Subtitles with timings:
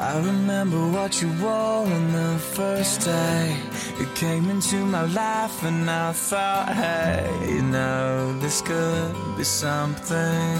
[0.00, 3.56] I remember what you wore on the first day.
[3.98, 10.58] You came into my life and I thought, hey, you know, this could be something.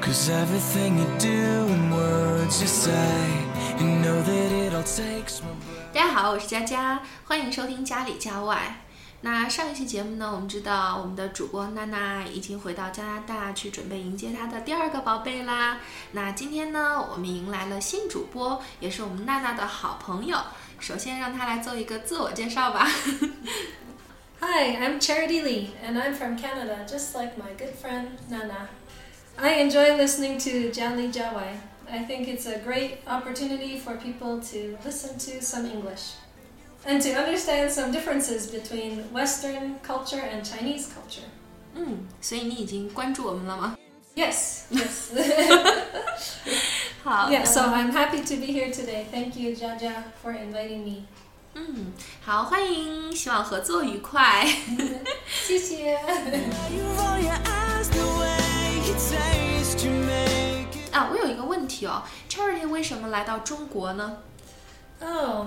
[0.00, 3.26] Cause everything you do and words you say,
[3.80, 5.92] you know that it all takes my breath.
[5.92, 8.82] 大家好，我是佳佳，欢迎收听家里家外。
[9.23, 15.79] 那上一期节目呢，我们知道我们的主播娜娜已经回到加拿大去准备迎接她的第二个宝贝啦。
[16.13, 20.39] 那今天呢，我们迎来了新主播，也是我们娜娜的好朋友。
[20.79, 22.87] 首先让她来做一个自我介绍吧。
[24.39, 28.69] Hi, I'm Charity Lee, and I'm from Canada, just like my good friend Nana.
[29.37, 31.57] I enjoy listening to Jali Jawai.
[31.87, 36.13] I think it's a great opportunity for people to listen to some English
[36.86, 41.26] and to understand some differences between Western culture and Chinese culture.
[41.74, 43.76] 嗯，所以你已经关注我们了吗？
[44.14, 45.12] Yes, yes.
[47.04, 49.04] 好 yeah, so I'm happy to be here today.
[49.12, 51.04] Thank you, Jaja, for inviting me.
[51.54, 51.92] 嗯，
[52.24, 54.46] 好，欢迎，希望合作愉快。
[55.46, 55.92] 谢谢。
[55.92, 60.94] You roll your eyes the way you taste, you make it.
[60.94, 64.18] 啊，我有一个问题哦，Charity 为什么来到中国呢？
[65.00, 65.46] Oh,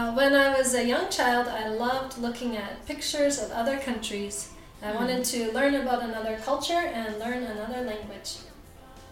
[0.00, 4.48] uh, when I was a young child, I loved looking at pictures of other countries.
[4.82, 8.40] I wanted to learn about another culture and learn another language.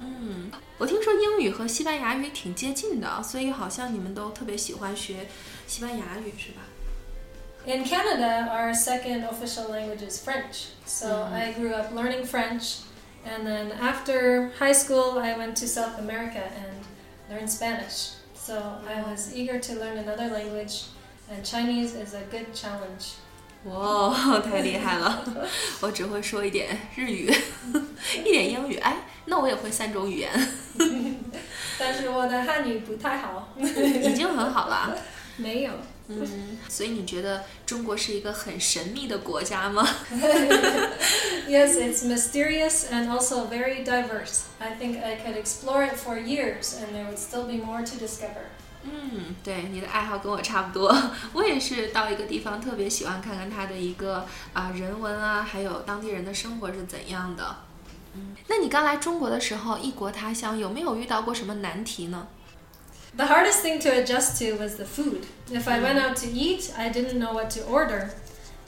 [0.00, 5.26] 嗯，我听说英语和西班牙语挺接近的，所以好像你们都特别喜欢学
[5.66, 6.60] 西班牙语，是吧？
[7.66, 10.74] In Canada, our second official language is French.
[10.84, 12.80] So I grew up learning French,
[13.24, 16.84] and then after high school, I went to South America and
[17.30, 18.16] learned Spanish.
[18.49, 18.55] So
[18.87, 20.85] I was eager to learn another language,
[21.29, 23.17] and Chinese is a good challenge.
[23.65, 25.23] 哇，太厉害了！
[25.81, 27.31] 我只会说一点日语，
[28.25, 28.77] 一点英语。
[28.77, 30.31] 哎，那我也会三种语言，
[31.77, 33.49] 但是我的汉语不太好。
[33.59, 34.97] 已经很好了。
[35.39, 35.71] 没有。
[36.11, 39.87] 嗯，所以你觉得中国是一个很神秘的国家吗
[41.47, 44.45] ？Yes, it's mysterious and also very diverse.
[44.57, 47.95] I think I could explore it for years and there would still be more to
[48.03, 48.49] discover.
[48.81, 50.95] 嗯，对，你的爱好跟我差不多。
[51.33, 57.57] 我也是到一个地方特别喜欢看看它的一个啊、人文啊，还有当地人的生活是怎样的。
[58.15, 62.27] 嗯，那你刚来中国的时候，异国他乡有没有遇到过什么难题呢？
[63.16, 65.26] The hardest thing to adjust to was the food.
[65.52, 68.10] If I went out to eat, I didn't know what to order.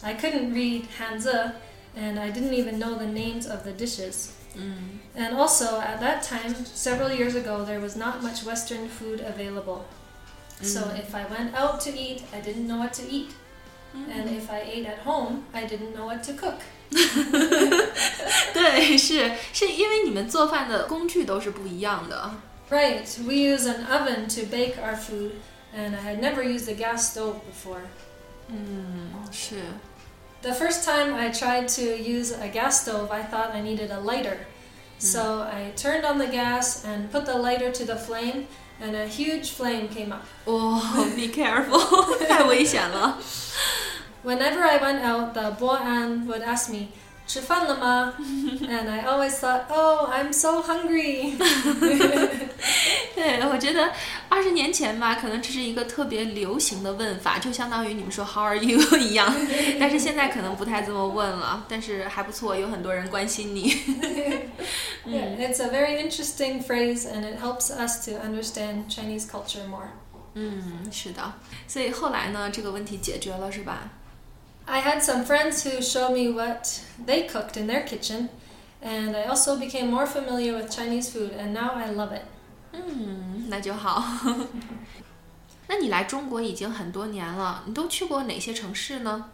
[0.05, 1.53] I couldn't read Hanzi
[1.97, 4.31] and I didn't even know the names of the dishes.
[4.55, 9.21] 嗯 And also, at that time, several years ago, there was not much Western food
[9.21, 9.84] available.
[10.62, 13.34] So if I went out to eat, I didn't know what to eat.
[13.94, 16.61] And if I ate at home, I didn't know what to cook.
[18.53, 22.31] 对，是是因为你们做饭的工具都是不一样的。
[22.72, 25.42] Right, we use an oven to bake our food,
[25.74, 27.82] and I had never used a gas stove before.
[28.48, 29.08] Hmm,
[30.42, 34.00] the first time I tried to use a gas stove, I thought I needed a
[34.00, 34.38] lighter.
[34.38, 35.00] Hmm.
[35.00, 38.48] So I turned on the gas and put the lighter to the flame,
[38.80, 40.26] and a huge flame came up.
[40.48, 41.81] Oh, be careful!
[44.24, 46.94] Whenever I went out, the bao'an would ask me,
[47.28, 48.14] 吃饭了吗?
[48.18, 51.38] and I always thought, oh, I'm so hungry.
[53.16, 53.92] 对，我觉得
[54.28, 59.34] 二十年前吧，可能这是一个特别流行的问法，就相当于你们说 How are you 一样。
[59.80, 63.70] 但是现在可能不太这么问了，但是还不错，有很多人关心你。
[65.06, 69.90] Yeah, it's a very interesting phrase, and it helps us to understand Chinese culture more.
[70.34, 71.34] 嗯，是的。
[71.68, 73.90] 所以后来呢，这个问题解决了，是吧？
[74.67, 78.28] I had some friends who showed me what they cooked in their kitchen,
[78.83, 82.22] and I also became more familiar with Chinese food, and now I love it.
[82.72, 84.05] 嗯，那就好。
[85.69, 89.31] 那你来中国已经很多年了，你都去过哪些城市呢？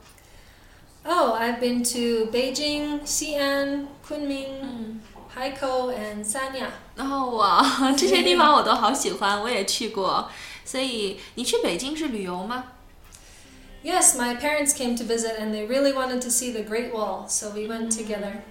[1.05, 5.01] Oh, I've been to Beijing, Xi'an, Kunming, 嗯，
[5.35, 6.69] Haikou, and Sanya.
[6.95, 7.65] 然后我
[7.97, 10.31] 这些地方我都好喜欢，我也去过。
[10.65, 12.65] 所以你去北京是旅游吗？
[13.87, 17.27] Yes, my parents came to visit, and they really wanted to see the Great Wall,
[17.29, 18.43] so we went together.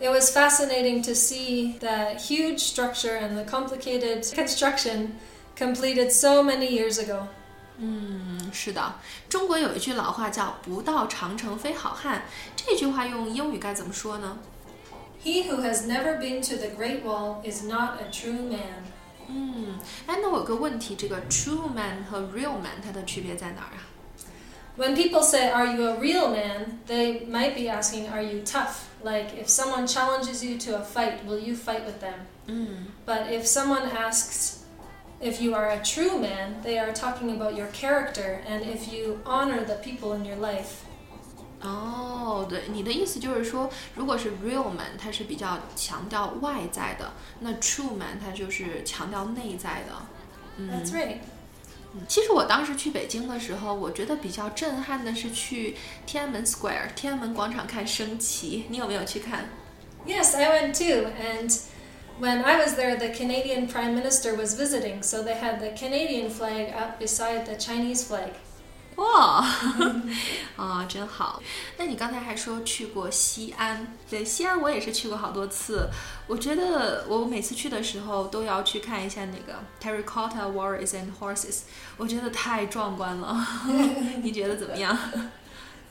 [0.00, 5.14] It was fascinating to see that huge structure and the complicated construction
[5.54, 7.28] completed so many years ago.
[7.78, 8.94] 嗯，是的，
[9.28, 12.22] 中国有一句老话叫“不到长城非好汉”，
[12.56, 14.38] 这句话用英语该怎么说呢？
[15.22, 18.84] He who has never been to the Great Wall is not a true man.
[19.28, 23.89] 嗯，哎，那我有个问题，这个 true man 和 real man 它的区别在哪儿啊？
[24.76, 26.80] When people say, Are you a real man?
[26.86, 28.90] they might be asking, Are you tough?
[29.02, 32.26] Like if someone challenges you to a fight, will you fight with them?
[32.46, 34.64] 嗯 But if someone asks
[35.20, 39.20] if you are a true man, they are talking about your character and if you
[39.24, 40.82] honor the people in your life.
[41.62, 49.92] 哦，对，你的意思就是说，如果是 real man，他是比较强调外在的，那 true man 他就是强调内在的。
[50.58, 51.16] 嗯 That's right.
[52.06, 59.48] 其实我当时去北京的时候，我觉得比较震撼的是去天安门 Square 天安门广场看升旗，你有没有去看？
[60.06, 61.10] Yes, I went too.
[61.18, 61.50] And
[62.20, 66.28] when I was there, the Canadian Prime Minister was visiting, so they had the Canadian
[66.30, 68.32] flag up beside the Chinese flag.
[69.00, 69.46] 哇，
[70.56, 71.42] 啊，真好。
[71.76, 75.90] 那你刚才还说去过西安，对，西安我也是去过好多次。
[76.26, 81.60] 我觉得我每次去的时候都要去看一下那个 Terracotta Warriors and Horses，
[81.98, 83.46] 我觉得太壮观了。
[84.22, 84.98] 你觉得怎么样？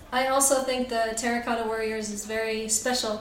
[0.09, 3.19] I also think the Terracotta Warriors is very special.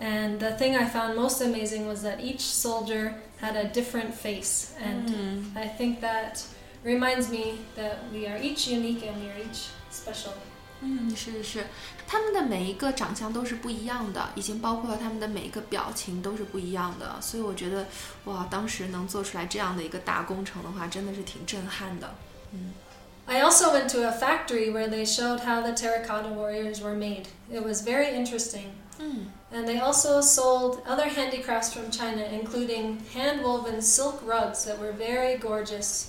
[0.00, 4.72] And the thing I found most amazing was that each soldier had a different face.
[4.78, 6.42] And 嗯 I think that
[6.84, 10.32] reminds me that we are each unique and we are each special.
[10.80, 11.66] 嗯，是是是，
[12.06, 17.86] 他们的每一个长相都是不一样的，已经包括了他们的每一个表情都是不一样的，所以我觉得，
[18.24, 22.14] 哇，当时能做出来这样的一个大工程的话，真的是挺震撼的。
[23.26, 27.24] I also went to a factory where they showed how the terracotta warriors were made.
[27.50, 28.72] It was very interesting.
[28.98, 34.78] 嗯 And they also sold other handicrafts from China, including hand woven silk rugs that
[34.78, 36.08] were very gorgeous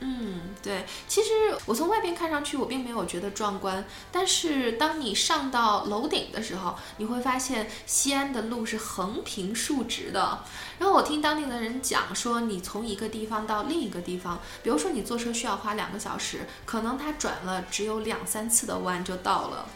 [0.00, 1.30] 嗯，对，其实
[1.66, 10.44] 我从外边看上去，我并没有觉得壮观，但是当你上到楼顶的时候，你会发现西安的路是横平竖直的。
[10.78, 19.68] 然后我听当地的人讲说，你从一个地方到另一个地方，比如说你坐车需要花两个小时，可能它转了只有两三次的弯就到了。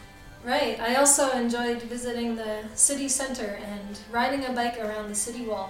[0.45, 0.79] Right.
[0.79, 5.69] I also enjoyed visiting the city center and riding a bike around the city wall.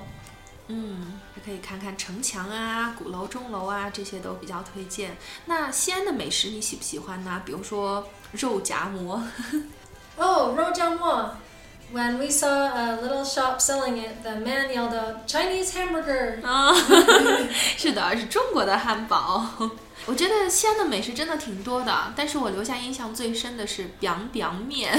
[0.68, 5.18] 嗯，还可以看看城墙啊、鼓楼、钟楼啊，这些都比较推荐。
[5.45, 7.42] 那西安的美食你喜不喜欢呢？
[7.45, 9.21] 比如说肉夹馍。
[10.18, 11.31] Oh, Rojianhua.
[11.94, 16.44] When we saw a little shop selling it, the man yelled out, Chinese hamburger!
[16.44, 16.74] 啊，
[17.77, 19.45] 是的，是中国的汉堡。
[20.07, 24.92] 我觉得西安的美食真的挺多的，但是我留下印象最深的是 biang biang 面。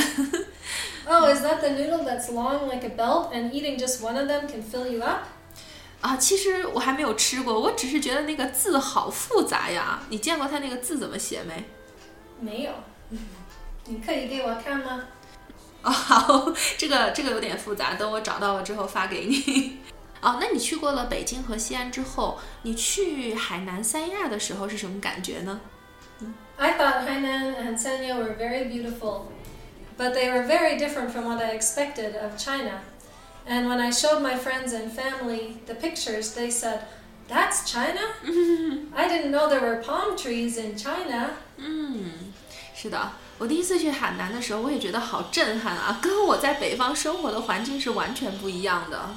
[1.07, 4.29] Oh, is that the noodle that's long like a belt and eating just one of
[4.29, 5.25] them can fill you up?
[6.05, 10.03] 啊，其实我还没有吃过，我只是觉得那个字好复杂呀。
[10.11, 11.65] 你见过它那个字怎么写没？
[12.39, 12.73] 没有。
[13.89, 15.03] 你可以给我看吗？
[15.83, 19.79] 哦，好，这个这个有点复杂，等我找到了之后发给你。
[20.21, 25.59] 哦，那你去过了北京和西安之后，你去海南三亚的时候是什么感觉呢
[26.59, 29.23] ？I thought Hainan and Sanya were very beautiful,
[29.97, 32.83] but they were very different from what I expected of China.
[33.48, 36.82] And when I showed my friends and family the pictures, they said,
[37.28, 38.02] That's China?
[38.96, 41.32] I didn't know there were palm trees in China.
[41.58, 42.34] 嗯，
[42.76, 49.16] 是的，我第一次去海南的时候，我也觉得好震撼啊，跟我在北方生活的环境是完全不一样的。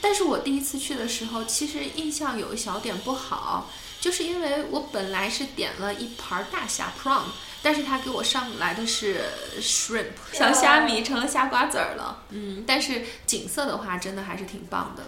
[0.00, 3.70] 但是我第一次去的时候，其实印象有一小点不好，
[4.00, 7.22] 就是因为我本来是点了一盘大虾 prawn，
[7.62, 9.20] 但是他给我上来的是
[9.60, 12.22] shrimp 小虾米成了虾瓜子儿了。
[12.30, 15.02] 嗯，但是景色的话，真的还是挺棒的。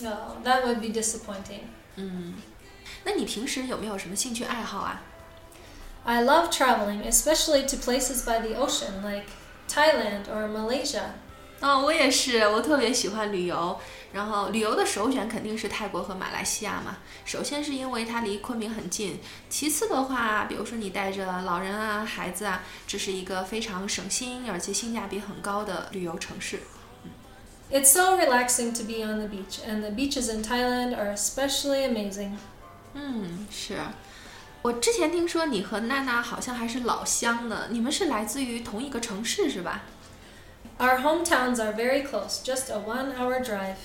[0.00, 1.60] No, that would be disappointing.
[1.96, 2.34] 嗯，
[3.04, 5.02] 那你平时有没有什么兴趣爱好啊？
[6.04, 9.26] I love traveling, especially to places by the ocean like
[9.68, 11.14] Thailand or Malaysia.
[11.59, 13.79] 啊、我也是，我特别喜欢旅游。
[14.11, 16.97] 然后旅游的首选肯定是泰国和马来西亚嘛。
[17.25, 26.61] 首先是因为它离昆明很近，其次的话，比如说你带着老人啊、孩子啊，这是一个非常省心而且性价比很高的旅游城市。
[27.71, 32.31] It's so relaxing to be on the beach, and the beaches in Thailand are especially amazing.
[32.95, 33.77] 嗯，是。
[34.63, 39.83] 我之前听说你和娜娜好像还是老乡呢，你们是来自于同一个城市是吧？
[40.78, 43.76] Our hometowns are very close, just a one hour drive.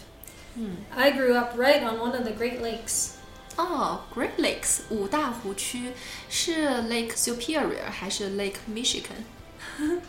[0.55, 3.11] 嗯， I grew up right on one of the Great Lakes.
[3.57, 5.91] 哦，Great Lakes 五大湖区
[6.29, 9.25] 是 Lake Superior 还是 Lake Michigan？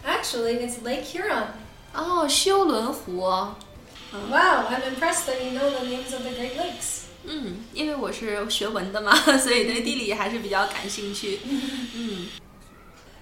[0.06, 1.48] Actually, it's Lake Huron.
[1.94, 3.16] 哦，休伦湖。
[3.20, 7.02] Wow, I'm impressed that you know the names of the Great Lakes.
[7.24, 11.40] 嗯，因为我是学文的嘛，所以对地理还是比较感兴趣。
[11.44, 12.26] 嗯，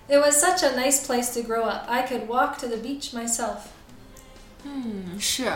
[0.07, 1.89] It was such a nice place to grow up.
[1.89, 3.57] I could walk to the beach myself.
[4.65, 5.51] 嗯，是，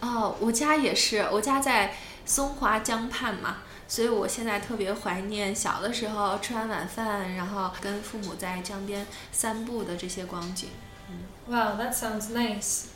[0.00, 10.70] 哦，我家也是，我家在松花江畔嘛，所以我现在特别怀念小的时候吃完晚饭，然后跟父母在江边散步的这些光景。
[11.10, 12.86] 嗯 Wow, that sounds nice.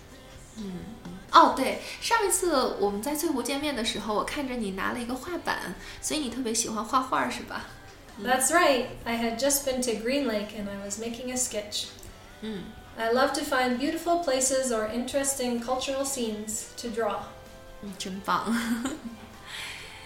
[0.56, 0.72] 嗯
[1.30, 7.66] 哦，对，上一次我们在翠湖见面的时候，我看着你拿了一个画板，所以你特别喜欢画画是吧？
[8.21, 8.87] That's right.
[9.05, 11.87] I had just been to Green Lake and I was making a sketch.
[12.41, 12.63] 嗯
[12.97, 17.19] I love to find beautiful places or interesting cultural scenes to draw.
[17.83, 18.55] 嗯，真棒。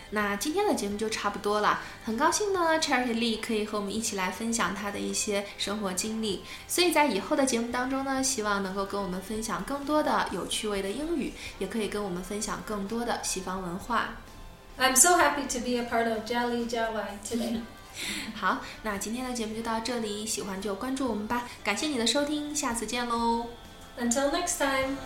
[0.10, 14.18] 那今天的节目就差不多了，很高兴呢，Charity Lee 可以和我们一起来分享她的一些生活经历，所以在以后的节目当中呢，希望能够跟我们分享更多的有趣味的英语，也可以跟我们分享更多的西方文化。
[14.78, 17.62] I'm so happy to be a part of Jali Jawai today.
[18.35, 23.47] 好，那今天的节目就到这里，喜欢就关注我们吧，感谢你的收听，下次见喽。
[23.99, 24.97] Until next time.